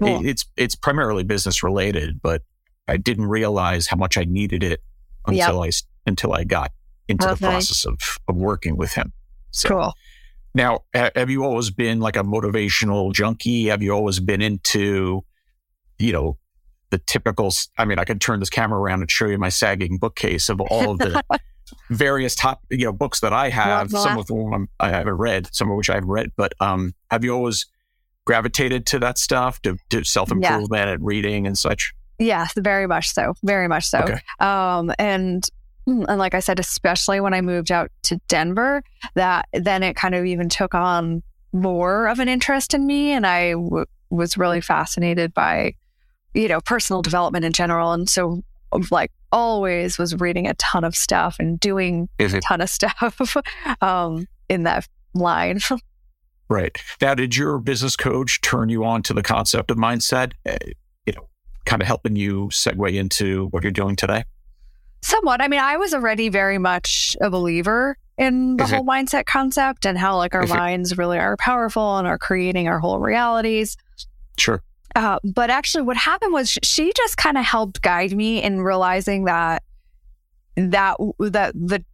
[0.00, 0.20] Cool.
[0.20, 2.42] It, it's, it's primarily business related, but
[2.86, 4.80] I didn't realize how much I needed it
[5.26, 5.74] until yep.
[5.74, 6.72] I, until I got
[7.08, 7.34] into okay.
[7.34, 9.12] the process of, of working with him.
[9.50, 9.94] So, cool.
[10.54, 13.66] Now, have you always been like a motivational junkie?
[13.66, 15.24] Have you always been into,
[15.98, 16.38] you know,
[16.90, 17.52] the typical?
[17.76, 20.60] I mean, I could turn this camera around and show you my sagging bookcase of
[20.60, 21.22] all of the
[21.90, 23.90] various top, you know, books that I have.
[23.90, 26.32] Some of them I haven't read, some of which I've read.
[26.36, 27.66] But um, have you always
[28.24, 30.92] gravitated to that stuff, to, to self improvement yeah.
[30.92, 31.92] and reading and such?
[32.18, 33.34] Yes, very much so.
[33.44, 34.00] Very much so.
[34.00, 34.20] Okay.
[34.40, 35.48] Um, and
[35.86, 38.82] and like I said, especially when I moved out to Denver,
[39.14, 43.12] that then it kind of even took on more of an interest in me.
[43.12, 45.74] And I w- was really fascinated by,
[46.34, 47.92] you know, personal development in general.
[47.92, 48.42] And so,
[48.90, 53.36] like, always was reading a ton of stuff and doing a ton of stuff
[53.80, 55.60] um, in that line.
[56.48, 56.76] right.
[57.00, 60.32] Now, did your business coach turn you on to the concept of mindset?
[60.48, 60.56] Uh,
[61.06, 61.28] you know,
[61.64, 64.24] kind of helping you segue into what you're doing today?
[65.02, 65.40] Somewhat.
[65.40, 69.96] I mean, I was already very much a believer in the whole mindset concept and
[69.96, 73.76] how like our minds really are powerful and are creating our whole realities.
[74.36, 74.60] Sure.
[74.94, 79.24] Uh, but actually, what happened was she just kind of helped guide me in realizing
[79.24, 79.62] that
[80.56, 81.84] that that the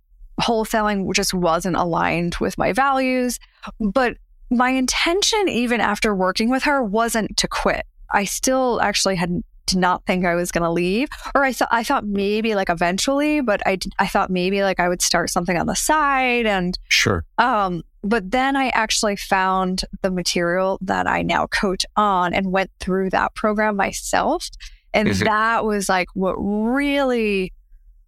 [0.41, 3.39] wholesaling just wasn't aligned with my values.
[3.81, 4.17] But
[4.51, 7.85] my intention, even after working with her, wasn't to quit.
[8.13, 11.09] I still actually had did not think I was going to leave.
[11.35, 14.89] Or I thought I thought maybe like eventually, but I I thought maybe like I
[14.89, 17.25] would start something on the side and sure.
[17.39, 22.71] Um, but then I actually found the material that I now coach on and went
[22.81, 24.49] through that program myself,
[24.93, 27.53] and that was like what really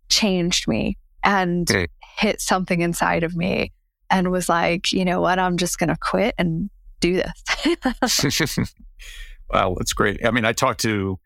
[0.09, 1.89] changed me and okay.
[2.19, 3.73] hit something inside of me
[4.11, 7.21] and was like, you know what, I'm just going to quit and do
[7.65, 8.59] this.
[9.51, 10.25] wow, that's great.
[10.25, 11.19] I mean, I talked to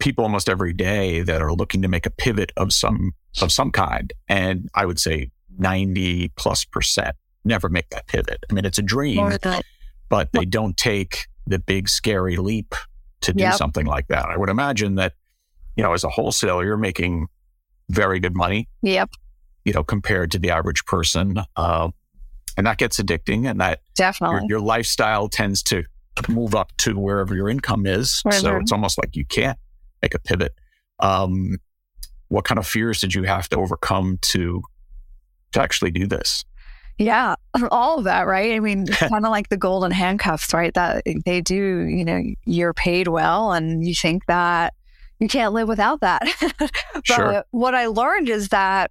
[0.00, 3.70] people almost every day that are looking to make a pivot of some of some
[3.70, 4.12] kind.
[4.28, 8.44] And i would say 90 plus percent never make that pivot.
[8.50, 9.30] I mean it's a dream
[10.08, 12.74] but they don't take the big scary leap
[13.22, 13.54] to do yep.
[13.54, 14.26] something like that.
[14.26, 15.14] I would imagine that
[15.76, 17.28] you know as a wholesaler you're making
[17.88, 19.10] very good money yep.
[19.64, 21.90] you know compared to the average person uh,
[22.56, 24.40] and that gets addicting and that definitely.
[24.48, 25.84] your, your lifestyle tends to
[26.28, 28.22] move up to wherever your income is.
[28.26, 28.38] Mm-hmm.
[28.38, 29.58] so it's almost like you can't
[30.02, 30.54] make a pivot.
[30.98, 31.58] Um,
[32.28, 34.62] what kind of fears did you have to overcome to
[35.52, 36.44] to actually do this?
[36.98, 37.34] Yeah,
[37.70, 38.54] all of that, right?
[38.54, 40.72] I mean, kind of like the golden handcuffs, right?
[40.74, 44.74] That they do, you know, you're paid well and you think that
[45.18, 46.22] you can't live without that.
[46.94, 47.44] but sure.
[47.50, 48.90] what I learned is that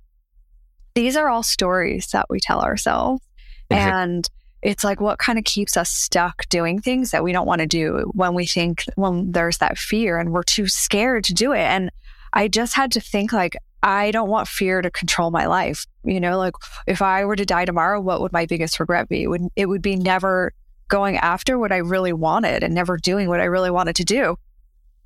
[0.95, 3.23] these are all stories that we tell ourselves.
[3.71, 4.27] And
[4.61, 7.67] it's like what kind of keeps us stuck doing things that we don't want to
[7.67, 11.59] do when we think when there's that fear and we're too scared to do it
[11.59, 11.91] and
[12.33, 16.19] i just had to think like i don't want fear to control my life you
[16.19, 16.53] know like
[16.87, 19.67] if i were to die tomorrow what would my biggest regret be it would it
[19.67, 20.53] would be never
[20.89, 24.37] going after what I really wanted and never doing what I really wanted to do.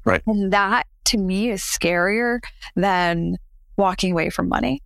[0.05, 0.23] Right.
[0.25, 2.39] And that to me is scarier
[2.75, 3.37] than
[3.77, 4.81] walking away from money.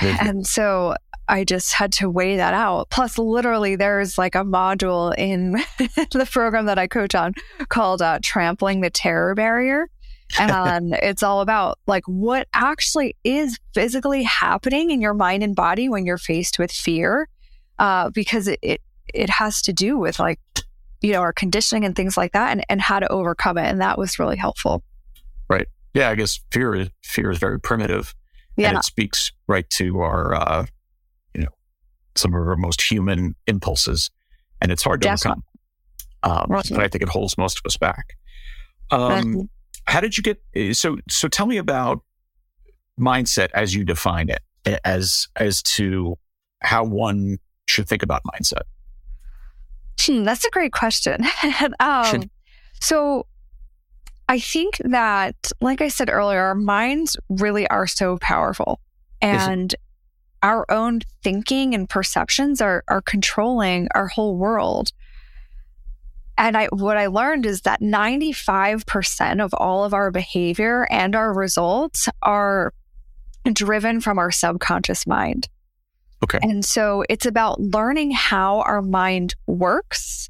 [0.00, 0.96] And so
[1.28, 2.90] I just had to weigh that out.
[2.90, 7.34] Plus, literally, there's like a module in the program that I coach on
[7.68, 9.88] called uh, Trampling the Terror Barrier.
[10.38, 15.88] And it's all about like what actually is physically happening in your mind and body
[15.88, 17.28] when you're faced with fear.
[17.78, 18.80] Uh, because it, it,
[19.12, 20.40] it has to do with like,
[21.02, 23.66] you know, our conditioning and things like that and, and how to overcome it.
[23.66, 24.82] And that was really helpful.
[25.48, 25.66] Right.
[25.92, 26.08] Yeah.
[26.08, 28.14] I guess fear is, fear is very primitive.
[28.56, 28.70] Yeah.
[28.70, 30.66] And it speaks right to our, uh,
[31.34, 31.50] you know,
[32.14, 34.10] some of our most human impulses.
[34.60, 35.42] And it's hard to Definitely.
[36.22, 36.42] overcome.
[36.42, 36.66] Um, right.
[36.70, 38.16] But I think it holds most of us back.
[38.90, 39.48] Um,
[39.86, 42.00] how did you get eh, so so tell me about
[42.98, 46.16] mindset as you define it as as to
[46.62, 48.62] how one should think about mindset
[50.00, 51.24] hmm, that's a great question
[51.80, 52.30] um,
[52.80, 53.26] so
[54.28, 58.80] i think that like i said earlier our minds really are so powerful
[59.22, 59.74] and
[60.42, 64.92] our own thinking and perceptions are are controlling our whole world
[66.38, 71.32] and I, what I learned is that 95% of all of our behavior and our
[71.32, 72.74] results are
[73.52, 75.48] driven from our subconscious mind.
[76.22, 76.38] Okay.
[76.42, 80.28] And so it's about learning how our mind works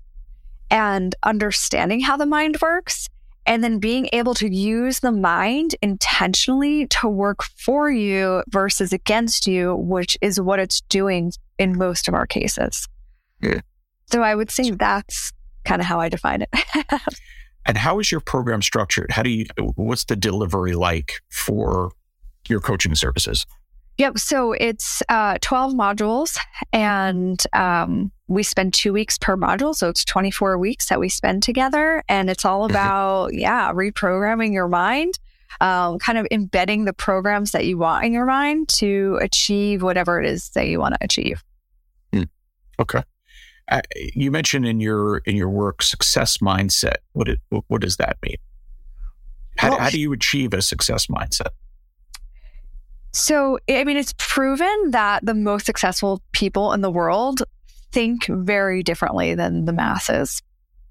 [0.71, 3.09] and understanding how the mind works
[3.47, 9.47] and then being able to use the mind intentionally to work for you versus against
[9.47, 12.89] you, which is what it's doing in most of our cases.
[13.41, 13.61] Yeah.
[14.07, 15.33] So I would say that's
[15.65, 16.49] kind of how I define it.
[17.67, 19.11] and how is your program structured?
[19.11, 21.93] How do you, what's the delivery like for
[22.49, 23.47] your coaching services?
[23.99, 24.19] Yep.
[24.19, 26.39] So it's uh, 12 modules
[26.73, 29.75] and um, we spend two weeks per module.
[29.75, 32.03] So it's 24 weeks that we spend together.
[32.09, 32.73] And it's all mm-hmm.
[32.73, 35.19] about, yeah, reprogramming your mind,
[35.61, 40.21] um, kind of embedding the programs that you want in your mind to achieve whatever
[40.21, 41.43] it is that you want to achieve.
[42.13, 42.29] Mm.
[42.79, 43.03] Okay.
[43.69, 43.81] Uh,
[44.15, 46.97] you mentioned in your in your work success mindset.
[47.15, 48.37] What it, what does that mean?
[49.59, 51.49] How, well, how do you achieve a success mindset?
[53.17, 57.43] So, I mean, it's proven that the most successful people in the world
[57.91, 60.43] think very differently than the masses.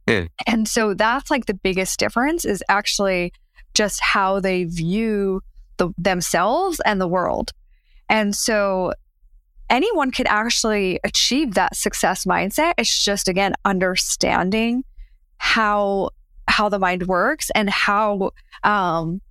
[0.07, 0.25] Yeah.
[0.47, 3.31] And so that's like the biggest difference is actually
[3.75, 5.41] just how they view
[5.77, 7.51] the, themselves and the world.
[8.09, 8.93] And so
[9.69, 12.73] anyone could actually achieve that success mindset.
[12.79, 14.83] It's just again understanding
[15.37, 16.09] how
[16.47, 18.31] how the mind works and how
[18.63, 19.21] um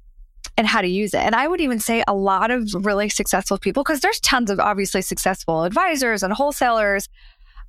[0.56, 1.20] and how to use it.
[1.20, 4.60] And I would even say a lot of really successful people, because there's tons of
[4.60, 7.08] obviously successful advisors and wholesalers.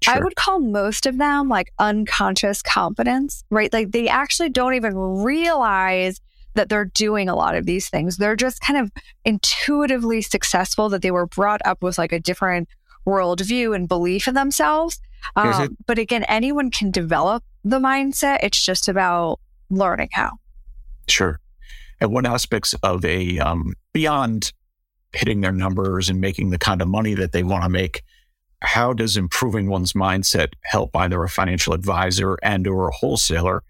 [0.04, 0.16] Sure.
[0.16, 3.72] I would call most of them like unconscious competence, right?
[3.72, 6.20] Like they actually don't even realize
[6.54, 8.18] that they're doing a lot of these things.
[8.18, 8.92] They're just kind of
[9.24, 12.68] intuitively successful that they were brought up with like a different
[13.08, 15.00] worldview and belief in themselves.
[15.36, 18.40] Um, but again, anyone can develop the mindset.
[18.44, 20.32] It's just about learning how.
[21.08, 21.40] Sure.
[22.02, 24.52] And what aspects of a um, beyond
[25.14, 28.04] hitting their numbers and making the kind of money that they want to make,
[28.62, 33.64] how does improving one's mindset help either a financial advisor and or a wholesaler,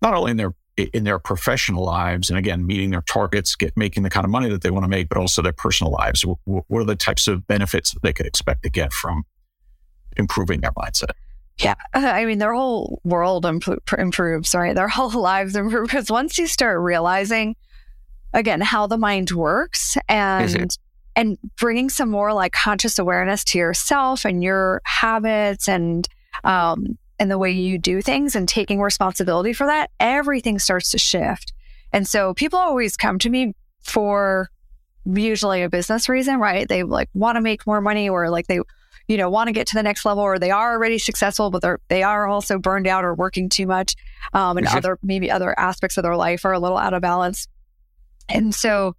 [0.00, 0.54] not only in their
[0.92, 4.50] in their professional lives and again meeting their targets get making the kind of money
[4.50, 6.24] that they want to make but also their personal lives?
[6.44, 9.24] What are the types of benefits that they could expect to get from
[10.16, 11.12] improving their mindset
[11.58, 16.46] yeah i mean their whole world improves right their whole lives improve because once you
[16.46, 17.56] start realizing
[18.32, 20.76] again how the mind works and
[21.16, 26.06] and bringing some more like conscious awareness to yourself and your habits and
[26.44, 30.98] um, and the way you do things and taking responsibility for that, everything starts to
[30.98, 31.52] shift.
[31.92, 34.50] And so people always come to me for
[35.06, 36.68] usually a business reason, right?
[36.68, 38.60] They like want to make more money or like they,
[39.08, 41.62] you know, want to get to the next level or they are already successful, but
[41.62, 43.94] they're, they are also burned out or working too much.
[44.32, 47.46] Um, and other, maybe other aspects of their life are a little out of balance.
[48.28, 48.96] And so,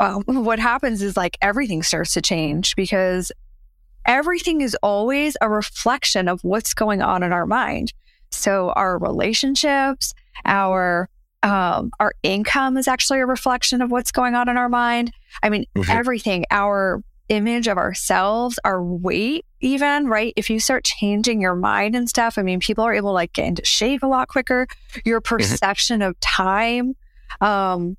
[0.00, 3.32] um, what happens is like everything starts to change because
[4.06, 7.92] everything is always a reflection of what's going on in our mind.
[8.30, 11.08] So our relationships, our
[11.44, 15.12] um, our income is actually a reflection of what's going on in our mind.
[15.42, 15.90] I mean, mm-hmm.
[15.90, 17.02] everything, our
[17.32, 20.34] image of ourselves, our weight, even, right?
[20.36, 23.32] If you start changing your mind and stuff, I mean, people are able to like
[23.32, 24.66] get into shape a lot quicker.
[25.04, 25.36] Your mm-hmm.
[25.36, 26.10] perception mm-hmm.
[26.10, 26.94] of time,
[27.40, 27.96] um,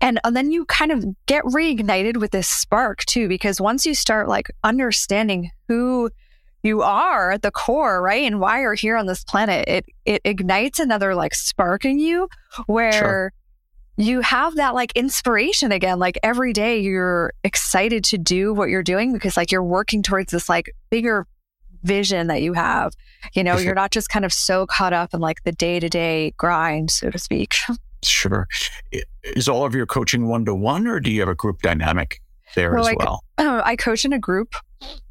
[0.00, 3.94] and, and then you kind of get reignited with this spark too, because once you
[3.94, 6.10] start like understanding who
[6.62, 8.24] you are at the core, right?
[8.24, 9.68] And why you're here on this planet.
[9.68, 12.28] It it ignites another like spark in you
[12.66, 13.32] where sure.
[13.96, 15.98] You have that like inspiration again.
[15.98, 20.32] Like every day you're excited to do what you're doing because like you're working towards
[20.32, 21.26] this like bigger
[21.82, 22.92] vision that you have.
[23.34, 25.88] You know, you're not just kind of so caught up in like the day to
[25.88, 27.54] day grind, so to speak.
[28.02, 28.48] Sure.
[29.22, 32.20] Is all of your coaching one to one or do you have a group dynamic
[32.54, 33.24] there well, as well?
[33.38, 34.54] Uh, I coach in a group.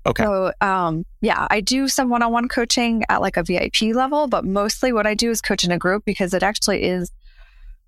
[0.06, 0.24] Okay.
[0.24, 4.28] So, um, yeah, I do some one on one coaching at like a VIP level,
[4.28, 7.12] but mostly what I do is coach in a group because it actually is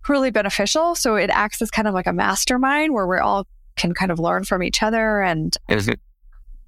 [0.08, 0.96] really beneficial.
[0.96, 4.20] So it acts as kind of like a mastermind where we all can kind of
[4.20, 5.22] learn from each other.
[5.22, 5.56] And,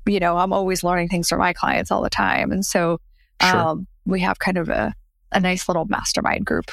[0.06, 2.52] you know, I'm always learning things from my clients all the time.
[2.52, 3.00] And so
[3.42, 3.56] sure.
[3.56, 4.94] um, we have kind of a,
[5.32, 6.72] a nice little mastermind group.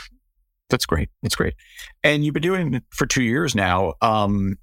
[0.70, 1.10] That's great.
[1.22, 1.54] That's great.
[2.02, 3.94] And you've been doing it for two years now.
[4.00, 4.56] Um,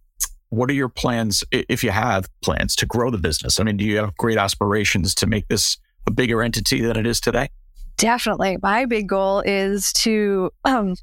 [0.50, 3.60] what are your plans, if you have plans to grow the business?
[3.60, 7.06] I mean, do you have great aspirations to make this a bigger entity than it
[7.06, 7.50] is today?
[7.98, 8.58] Definitely.
[8.64, 10.96] My big goal is to um,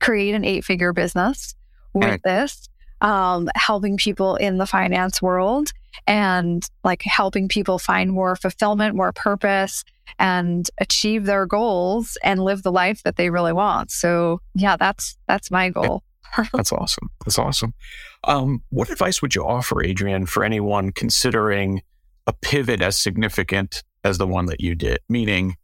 [0.00, 1.54] create an eight figure business
[1.92, 2.22] with right.
[2.22, 2.68] this,
[3.00, 5.72] um, helping people in the finance world
[6.06, 9.84] and like helping people find more fulfillment, more purpose,
[10.18, 13.90] and achieve their goals and live the life that they really want.
[13.90, 16.02] So, yeah, that's that's my goal.
[16.52, 17.10] That's awesome.
[17.24, 17.74] That's awesome.
[18.22, 21.82] Um, what advice would you offer, Adrienne, for anyone considering
[22.28, 25.00] a pivot as significant as the one that you did?
[25.08, 25.56] Meaning,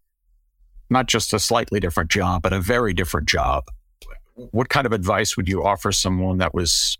[0.90, 3.62] not just a slightly different job, but a very different job.
[4.37, 6.99] What kind of advice would you offer someone that was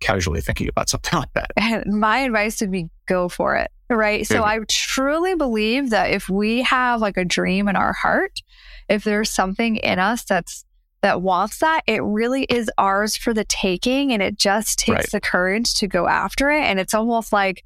[0.00, 1.86] casually thinking about something like that?
[1.86, 3.70] My advice would be go for it.
[3.88, 4.26] Right.
[4.26, 8.40] So I truly believe that if we have like a dream in our heart,
[8.88, 10.64] if there's something in us that's
[11.02, 14.12] that wants that, it really is ours for the taking.
[14.12, 15.10] And it just takes right.
[15.10, 16.62] the courage to go after it.
[16.62, 17.64] And it's almost like,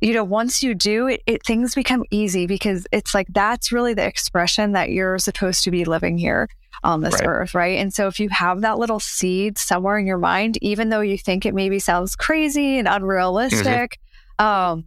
[0.00, 3.94] you know, once you do it, it, things become easy because it's like that's really
[3.94, 6.48] the expression that you're supposed to be living here
[6.84, 7.26] on this right.
[7.26, 7.78] earth, right?
[7.78, 11.18] And so if you have that little seed somewhere in your mind, even though you
[11.18, 13.98] think it maybe sounds crazy and unrealistic,
[14.38, 14.44] mm-hmm.
[14.44, 14.84] um,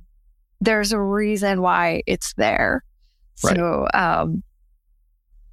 [0.60, 2.84] there's a reason why it's there.
[3.44, 3.56] Right.
[3.56, 4.44] So, um,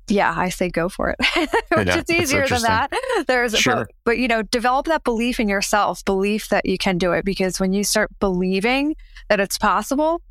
[0.09, 2.90] yeah, I say go for it, which is easier than that.
[3.27, 3.74] There's, sure.
[3.74, 7.24] but, but, you know, develop that belief in yourself, belief that you can do it.
[7.24, 8.96] Because when you start believing
[9.29, 10.22] that it's possible,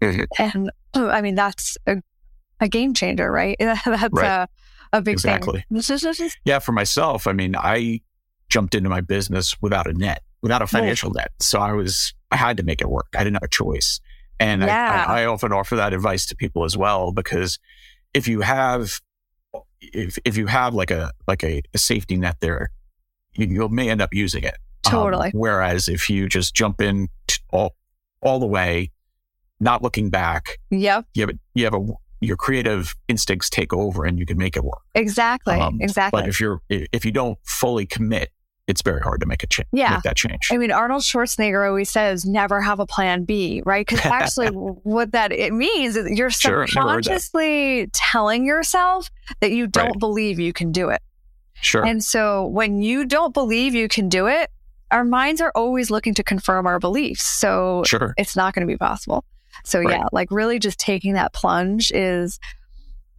[0.00, 0.24] mm-hmm.
[0.38, 2.02] and I mean, that's a,
[2.60, 3.56] a game changer, right?
[3.60, 4.26] that's right.
[4.26, 4.48] a,
[4.92, 5.60] a big exactly.
[5.60, 5.66] thing.
[6.44, 8.00] yeah, for myself, I mean, I
[8.48, 11.30] jumped into my business without a net, without a financial net.
[11.40, 13.08] So I was, I had to make it work.
[13.14, 14.00] I didn't have a choice.
[14.38, 15.04] And yeah.
[15.08, 17.58] I, I, I often offer that advice to people as well, because
[18.14, 19.00] if you have
[19.80, 22.70] if if you have like a like a, a safety net there,
[23.34, 24.56] you, you, may end up using it.
[24.86, 25.28] Um, totally.
[25.28, 27.08] Um, whereas if you just jump in
[27.50, 27.74] all
[28.20, 28.90] all the way,
[29.60, 31.86] not looking back, yep, you have a, you have a
[32.22, 34.82] your creative instincts take over and you can make it work.
[34.94, 35.54] Exactly.
[35.54, 36.20] Um, exactly.
[36.20, 38.30] But if you're if you don't fully commit,
[38.68, 39.68] it's very hard to make a change.
[39.72, 39.94] Yeah.
[39.94, 40.48] Make that change.
[40.50, 43.86] I mean, Arnold Schwarzenegger always says, never have a plan B, right?
[43.86, 49.86] Because actually what that it means is you're sure, subconsciously telling yourself that you don't
[49.86, 49.98] right.
[49.98, 51.02] believe you can do it.
[51.60, 51.84] Sure.
[51.84, 54.50] And so when you don't believe you can do it,
[54.90, 57.24] our minds are always looking to confirm our beliefs.
[57.24, 58.14] So sure.
[58.16, 59.24] it's not going to be possible.
[59.64, 59.98] So right.
[59.98, 62.38] yeah, like really just taking that plunge is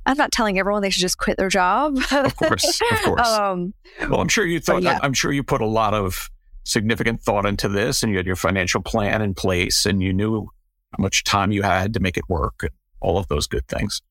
[0.06, 1.98] I'm not telling everyone they should just quit their job.
[2.12, 3.28] of course, of course.
[3.28, 3.74] Um,
[4.10, 4.84] well, I'm sure you thought.
[4.84, 5.00] Yeah.
[5.02, 6.30] I'm sure you put a lot of
[6.66, 10.48] significant thought into this, and you had your financial plan in place, and you knew
[10.92, 14.02] how much time you had to make it work, and all of those good things.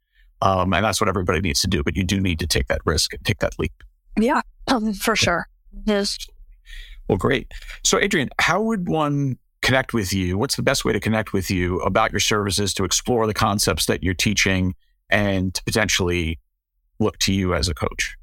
[0.41, 1.83] Um, and that's what everybody needs to do.
[1.83, 3.73] But you do need to take that risk and take that leap.
[4.19, 5.47] Yeah, um, for sure.
[5.85, 6.19] Yes.
[7.09, 7.53] Well, great.
[7.85, 10.37] So, Adrienne, how would one connect with you?
[10.37, 13.87] What's the best way to connect with you about your services to explore the concepts
[13.87, 14.75] that you're teaching?
[15.13, 16.41] and to potentially
[16.99, 18.17] look to you as a coach?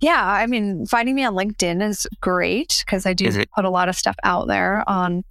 [0.00, 3.90] Yeah, I mean, finding me on LinkedIn is great because I do put a lot
[3.90, 5.24] of stuff out there on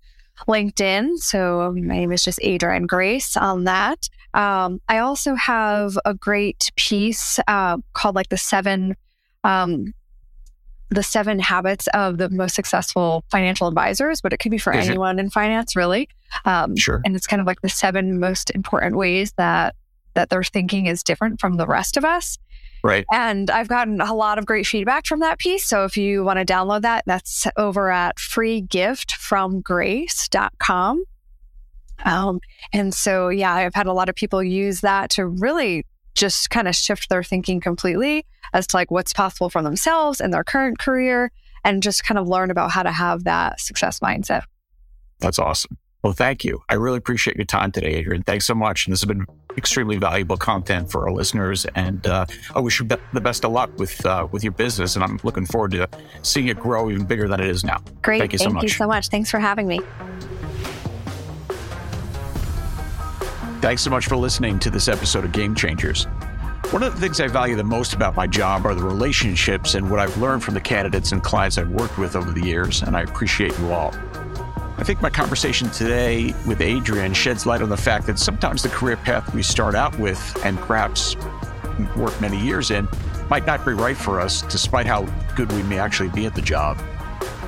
[0.48, 1.18] LinkedIn.
[1.18, 4.08] So my name is just Adrienne Grace on that.
[4.36, 8.96] Um, I also have a great piece uh, called like the seven,
[9.44, 9.94] um,
[10.90, 14.88] the seven habits of the most successful financial advisors, but it could be for is
[14.88, 15.24] anyone it?
[15.24, 16.10] in finance, really.
[16.46, 17.02] Um, sure.
[17.06, 19.76] And it's kind of like the seven most important ways that
[20.16, 22.40] that their thinking is different from the rest of us.
[22.84, 23.06] Right.
[23.12, 25.66] And I've gotten a lot of great feedback from that piece.
[25.66, 31.04] So if you want to download that, that's over at freegiftfromgrace.com.
[32.06, 32.40] Um,
[32.72, 35.86] and so, yeah, I've had a lot of people use that to really
[36.16, 40.34] just kind of shift their thinking completely as to like what's possible for themselves and
[40.34, 41.32] their current career
[41.64, 44.44] and just kind of learn about how to have that success mindset.
[45.20, 45.78] That's awesome.
[46.04, 46.62] Well, thank you.
[46.70, 48.24] I really appreciate your time today, Adrienne.
[48.24, 48.86] Thanks so much.
[48.88, 49.26] And this has been
[49.58, 51.66] extremely valuable content for our listeners.
[51.76, 54.96] And uh, I wish you the best of luck with uh, with your business.
[54.96, 55.90] And I'm looking forward to
[56.22, 57.82] seeing it grow even bigger than it is now.
[58.02, 58.20] Great.
[58.20, 58.62] Thank you so thank much.
[58.62, 59.08] Thank you so much.
[59.10, 59.82] Thanks for having me.
[63.62, 66.06] Thanks so much for listening to this episode of Game Changers.
[66.72, 69.92] One of the things I value the most about my job are the relationships and
[69.92, 72.96] what I've learned from the candidates and clients I've worked with over the years, and
[72.96, 73.94] I appreciate you all.
[74.78, 78.70] I think my conversation today with Adrienne sheds light on the fact that sometimes the
[78.70, 81.18] career path we start out with and perhaps
[81.98, 82.88] work many years in
[83.30, 85.02] might not be right for us, despite how
[85.36, 86.78] good we may actually be at the job.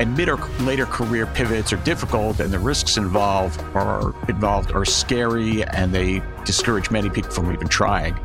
[0.02, 4.84] And mid or later career pivots are difficult, and the risks involved are involved are
[4.84, 8.18] scary, and they discourage many people from even trying.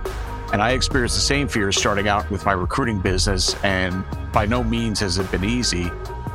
[0.55, 4.03] And I experienced the same fears starting out with my recruiting business, and
[4.33, 5.91] by no means has it been easy,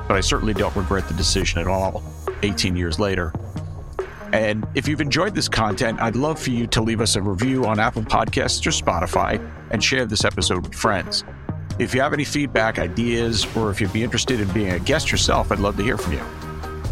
[0.08, 2.04] but I certainly don't regret the decision at all
[2.44, 3.34] 18 years later.
[4.34, 7.66] And if you've enjoyed this content, I'd love for you to leave us a review
[7.66, 11.24] on Apple Podcasts or Spotify and share this episode with friends.
[11.82, 15.12] If you have any feedback, ideas, or if you'd be interested in being a guest
[15.12, 16.22] yourself, I'd love to hear from you.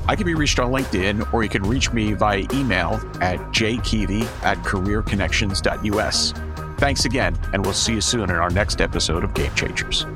[0.07, 4.23] I can be reached on LinkedIn, or you can reach me via email at jkeavey
[4.43, 6.33] at careerconnections.us.
[6.79, 10.07] Thanks again, and we'll see you soon in our next episode of Game Changers.